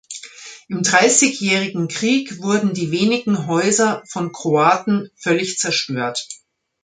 [0.67, 6.27] Im Dreißigjährigen Krieg wurden die wenigen Häuser von Kroaten völlig zerstört.